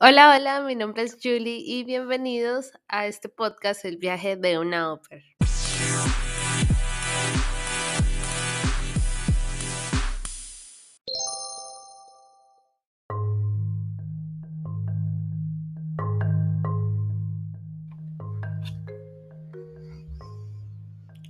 [0.00, 4.92] Hola, hola, mi nombre es Julie y bienvenidos a este podcast El viaje de una
[4.92, 5.22] ópera.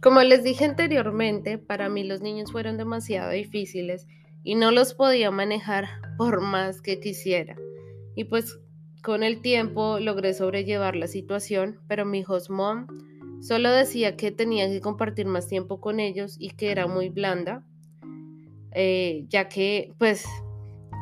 [0.00, 4.06] Como les dije anteriormente, para mí los niños fueron demasiado difíciles
[4.42, 7.56] y no los podía manejar por más que quisiera.
[8.14, 8.58] Y pues
[9.02, 12.86] con el tiempo logré sobrellevar la situación, pero mi host mom
[13.40, 17.64] solo decía que tenía que compartir más tiempo con ellos y que era muy blanda,
[18.72, 20.24] eh, ya que pues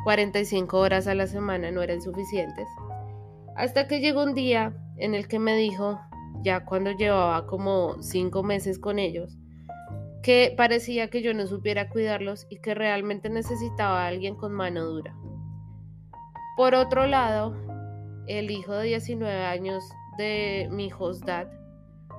[0.04, 2.66] 45 horas a la semana no eran suficientes.
[3.56, 6.00] Hasta que llegó un día en el que me dijo,
[6.42, 9.36] ya cuando llevaba como cinco meses con ellos,
[10.22, 14.84] que parecía que yo no supiera cuidarlos y que realmente necesitaba a alguien con mano
[14.84, 15.14] dura.
[16.56, 17.54] Por otro lado,
[18.26, 19.82] el hijo de 19 años
[20.18, 20.90] de mi
[21.24, 21.48] dad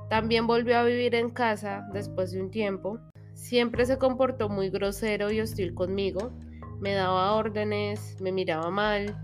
[0.09, 2.99] también volvió a vivir en casa después de un tiempo.
[3.33, 6.31] Siempre se comportó muy grosero y hostil conmigo,
[6.79, 9.15] me daba órdenes, me miraba mal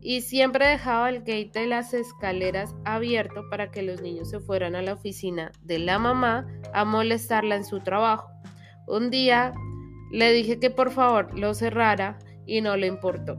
[0.00, 4.76] y siempre dejaba el gate de las escaleras abierto para que los niños se fueran
[4.76, 8.28] a la oficina de la mamá a molestarla en su trabajo.
[8.86, 9.52] Un día
[10.12, 13.36] le dije que por favor lo cerrara y no le importó.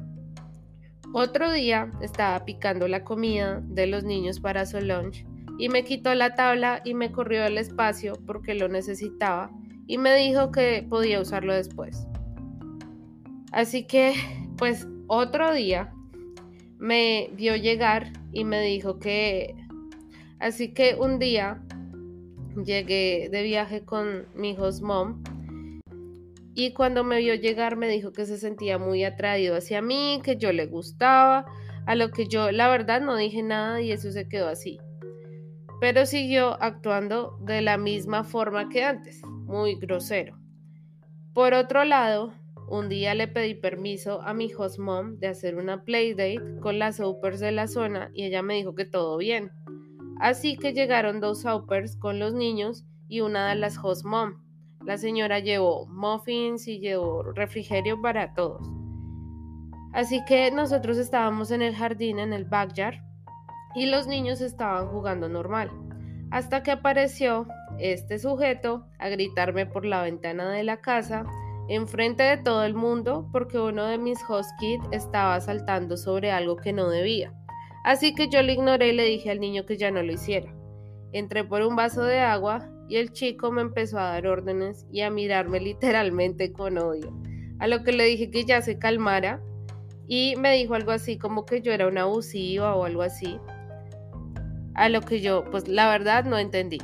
[1.14, 5.26] Otro día estaba picando la comida de los niños para su lunch
[5.58, 9.50] y me quitó la tabla y me corrió el espacio porque lo necesitaba
[9.88, 12.08] y me dijo que podía usarlo después.
[13.52, 14.14] Así que,
[14.58, 15.94] pues otro día
[16.78, 19.56] me vio llegar y me dijo que...
[20.40, 21.64] Así que un día
[22.64, 25.24] llegué de viaje con mi host mom
[26.58, 30.38] y cuando me vio llegar me dijo que se sentía muy atraído hacia mí, que
[30.38, 31.46] yo le gustaba,
[31.86, 34.80] a lo que yo la verdad no dije nada y eso se quedó así.
[35.80, 40.36] Pero siguió actuando de la misma forma que antes, muy grosero.
[41.32, 42.34] Por otro lado,
[42.68, 46.96] un día le pedí permiso a mi host mom de hacer una playdate con las
[46.96, 49.52] soupers de la zona y ella me dijo que todo bien.
[50.20, 54.47] Así que llegaron dos soupers con los niños y una de las host mom.
[54.88, 58.66] La señora llevó muffins y llevó refrigerio para todos.
[59.92, 62.96] Así que nosotros estábamos en el jardín, en el backyard,
[63.76, 65.72] y los niños estaban jugando normal.
[66.32, 67.48] Hasta que apareció
[67.80, 71.26] este sujeto a gritarme por la ventana de la casa
[71.68, 76.56] enfrente de todo el mundo porque uno de mis host kids estaba saltando sobre algo
[76.56, 77.34] que no debía.
[77.84, 80.50] Así que yo lo ignoré y le dije al niño que ya no lo hiciera.
[81.12, 85.02] Entré por un vaso de agua y el chico me empezó a dar órdenes y
[85.02, 87.14] a mirarme literalmente con odio.
[87.60, 89.42] A lo que le dije que ya se calmara
[90.08, 93.40] y me dijo algo así como que yo era una abusiva o algo así.
[94.76, 96.78] A lo que yo, pues la verdad no entendí.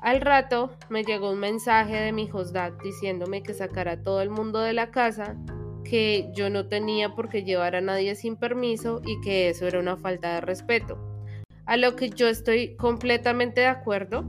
[0.00, 4.30] Al rato me llegó un mensaje de mi hostdad diciéndome que sacara a todo el
[4.30, 5.36] mundo de la casa,
[5.84, 9.78] que yo no tenía por qué llevar a nadie sin permiso y que eso era
[9.78, 10.98] una falta de respeto.
[11.66, 14.24] A lo que yo estoy completamente de acuerdo,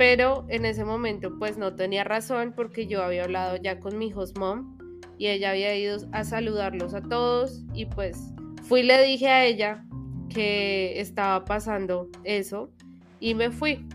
[0.00, 4.10] pero en ese momento pues no tenía razón porque yo había hablado ya con mi
[4.14, 4.78] host mom
[5.18, 9.44] y ella había ido a saludarlos a todos y pues fui y le dije a
[9.44, 9.84] ella
[10.30, 12.72] que estaba pasando eso
[13.20, 13.86] y me fui.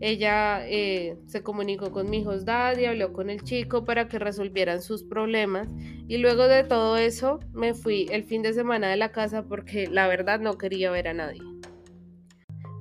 [0.00, 4.18] Ella eh, se comunicó con mi hijos dad y habló con el chico para que
[4.18, 5.68] resolvieran sus problemas.
[6.08, 9.88] Y luego de todo eso, me fui el fin de semana de la casa porque
[9.88, 11.42] la verdad no quería ver a nadie.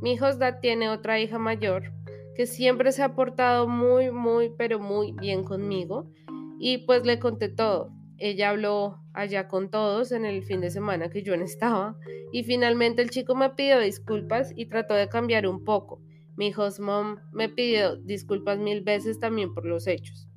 [0.02, 1.97] Mi hijos dad tiene otra hija mayor
[2.38, 6.10] que siempre se ha portado muy, muy, pero muy bien conmigo.
[6.60, 7.92] Y pues le conté todo.
[8.18, 11.98] Ella habló allá con todos en el fin de semana que yo no estaba.
[12.32, 16.02] Y finalmente el chico me pidió disculpas y trató de cambiar un poco
[16.38, 20.30] mi host mom me pidió disculpas mil veces también por los hechos.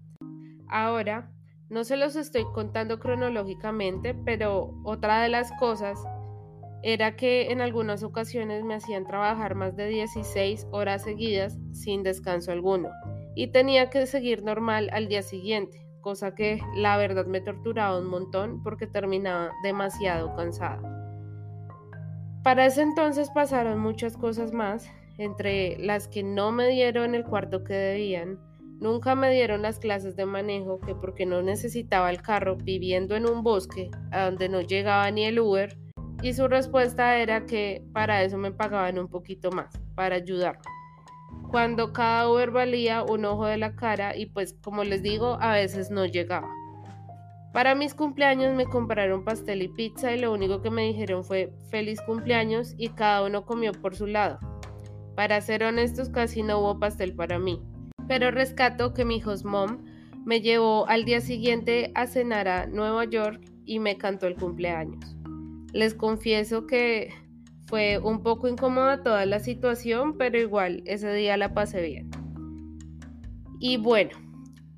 [0.66, 1.30] Ahora,
[1.68, 6.02] no se los estoy contando cronológicamente, pero otra de las cosas
[6.82, 12.52] era que en algunas ocasiones me hacían trabajar más de 16 horas seguidas sin descanso
[12.52, 12.90] alguno
[13.34, 18.08] y tenía que seguir normal al día siguiente, cosa que la verdad me torturaba un
[18.08, 20.80] montón porque terminaba demasiado cansada.
[22.42, 27.62] Para ese entonces pasaron muchas cosas más entre las que no me dieron el cuarto
[27.62, 28.38] que debían,
[28.80, 33.28] nunca me dieron las clases de manejo que porque no necesitaba el carro viviendo en
[33.28, 35.76] un bosque a donde no llegaba ni el Uber,
[36.22, 40.62] y su respuesta era que para eso me pagaban un poquito más, para ayudarme.
[41.50, 45.52] Cuando cada Uber valía un ojo de la cara y pues como les digo, a
[45.52, 46.48] veces no llegaba.
[47.52, 51.52] Para mis cumpleaños me compraron pastel y pizza y lo único que me dijeron fue
[51.68, 54.38] feliz cumpleaños y cada uno comió por su lado.
[55.16, 57.60] Para ser honestos, casi no hubo pastel para mí.
[58.06, 59.84] Pero rescato que mi host mom
[60.24, 65.19] me llevó al día siguiente a cenar a Nueva York y me cantó el cumpleaños.
[65.72, 67.12] Les confieso que
[67.66, 72.10] fue un poco incómoda toda la situación, pero igual ese día la pasé bien.
[73.60, 74.10] Y bueno,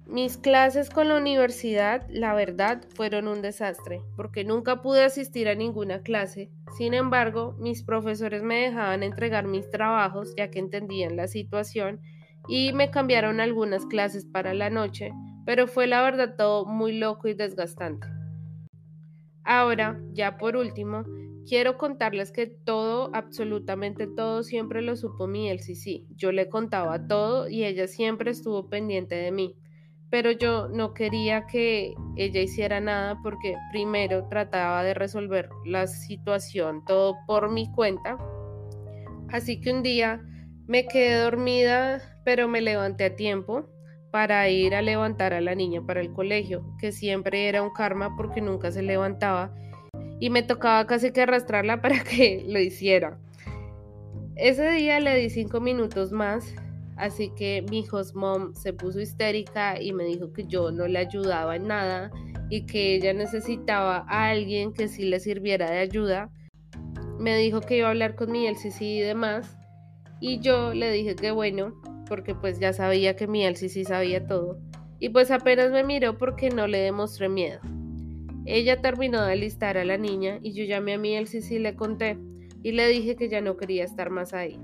[0.07, 5.55] mis clases con la universidad, la verdad, fueron un desastre, porque nunca pude asistir a
[5.55, 6.51] ninguna clase.
[6.77, 12.01] Sin embargo, mis profesores me dejaban entregar mis trabajos, ya que entendían la situación,
[12.47, 15.13] y me cambiaron algunas clases para la noche,
[15.47, 18.07] pero fue la verdad todo muy loco y desgastante.
[19.45, 21.05] Ahora, ya por último,
[21.47, 26.05] quiero contarles que todo, absolutamente todo, siempre lo supo mi LCC.
[26.15, 29.57] Yo le contaba todo y ella siempre estuvo pendiente de mí.
[30.11, 36.85] Pero yo no quería que ella hiciera nada porque primero trataba de resolver la situación
[36.85, 38.19] todo por mi cuenta.
[39.31, 40.21] Así que un día
[40.67, 43.72] me quedé dormida, pero me levanté a tiempo
[44.13, 48.15] para ir a levantar a la niña para el colegio, que siempre era un karma
[48.17, 49.55] porque nunca se levantaba
[50.21, 53.19] y me tocaba casi que arrastrarla para que lo hiciera.
[54.37, 56.55] Ese día le di cinco minutos más,
[56.97, 60.99] así que mi host mom se puso histérica y me dijo que yo no le
[60.99, 62.11] ayudaba en nada
[62.51, 66.31] y que ella necesitaba a alguien que sí le sirviera de ayuda.
[67.19, 69.59] Me dijo que iba a hablar con mi LCC y demás
[70.21, 71.82] y yo le dije que bueno,
[72.13, 74.59] porque pues ya sabía que mi Elsie sí sabía todo,
[74.99, 77.61] y pues apenas me miró porque no le demostré miedo.
[78.45, 81.75] Ella terminó de alistar a la niña y yo llamé a mi Elsie y le
[81.75, 82.19] conté
[82.63, 84.61] y le dije que ya no quería estar más ahí.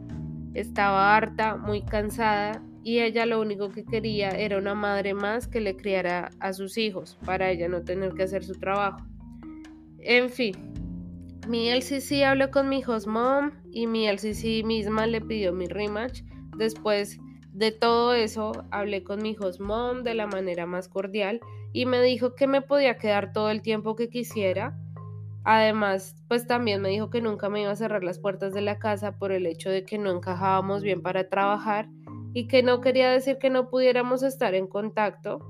[0.53, 5.63] Estaba harta, muy cansada y ella lo único que quería era una madre más que
[5.63, 9.07] le criara a sus hijos para ella no tener que hacer su trabajo.
[10.01, 10.55] En fin,
[11.49, 16.21] mi LCC habló con mi host mom y mi LCC misma le pidió mi rematch.
[16.59, 17.19] Después
[17.59, 21.41] de todo eso, hablé con mi host mom de la manera más cordial
[21.73, 24.79] y me dijo que me podía quedar todo el tiempo que quisiera.
[25.43, 28.79] Además, pues también me dijo que nunca me iba a cerrar las puertas de la
[28.79, 31.89] casa por el hecho de que no encajábamos bien para trabajar
[32.33, 35.41] y que no quería decir que no pudiéramos estar en contacto.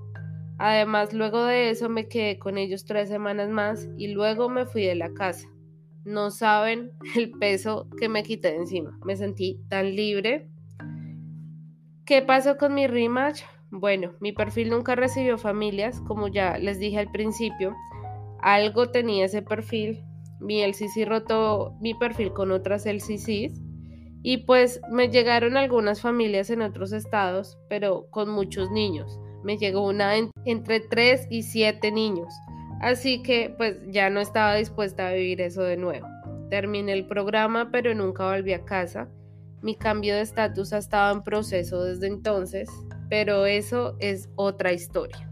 [0.57, 4.87] Además, luego de eso me quedé con ellos tres semanas más y luego me fui
[4.87, 5.47] de la casa.
[6.05, 8.99] No saben el peso que me quité de encima.
[9.05, 10.49] Me sentí tan libre
[12.09, 13.43] ¿Qué pasó con mi rematch?
[13.71, 17.77] Bueno, mi perfil nunca recibió familias, como ya les dije al principio.
[18.41, 20.07] Algo tenía ese perfil.
[20.41, 23.61] Mi LCC rotó mi perfil con otras LCCs.
[24.23, 29.21] Y pues me llegaron algunas familias en otros estados, pero con muchos niños.
[29.45, 30.15] Me llegó una
[30.47, 32.33] entre 3 y 7 niños.
[32.81, 36.07] Así que pues ya no estaba dispuesta a vivir eso de nuevo.
[36.49, 39.11] Terminé el programa, pero nunca volví a casa.
[39.63, 42.69] Mi cambio de estatus ha estado en proceso desde entonces,
[43.09, 45.29] pero eso es otra historia.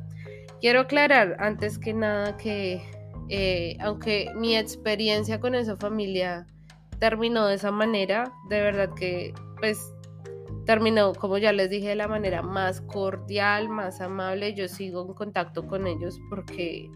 [0.61, 2.82] Quiero aclarar antes que nada que
[3.28, 6.46] eh, aunque mi experiencia con esa familia
[6.99, 9.93] terminó de esa manera, de verdad que pues
[10.64, 14.55] terminó, como ya les dije, de la manera más cordial, más amable.
[14.55, 16.90] Yo sigo en contacto con ellos porque,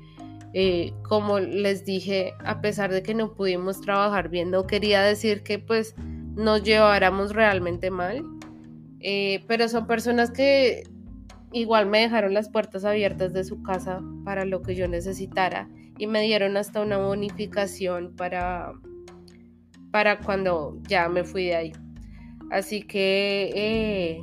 [0.54, 5.42] eh, como les dije, a pesar de que no pudimos trabajar bien, no quería decir
[5.42, 5.94] que pues
[6.36, 8.24] nos lleváramos realmente mal.
[9.00, 10.84] Eh, pero son personas que
[11.52, 15.68] igual me dejaron las puertas abiertas de su casa para lo que yo necesitara
[15.98, 18.72] y me dieron hasta una bonificación para,
[19.90, 21.72] para cuando ya me fui de ahí.
[22.50, 24.20] Así que eh,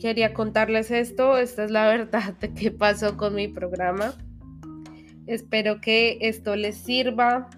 [0.00, 4.14] quería contarles esto, esta es la verdad de qué pasó con mi programa.
[5.26, 7.48] Espero que esto les sirva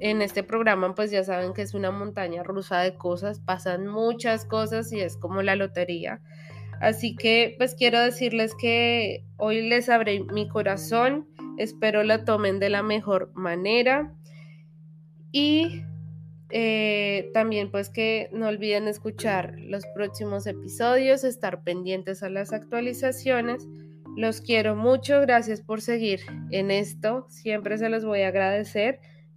[0.00, 4.44] en este programa pues ya saben que es una montaña rusa de cosas, pasan muchas
[4.44, 6.20] cosas y es como la lotería.
[6.80, 12.70] Así que pues quiero decirles que hoy les abrí mi corazón, espero lo tomen de
[12.70, 14.14] la mejor manera
[15.30, 15.82] y
[16.48, 23.68] eh, también pues que no olviden escuchar los próximos episodios, estar pendientes a las actualizaciones.
[24.16, 28.98] Los quiero mucho, gracias por seguir en esto, siempre se los voy a agradecer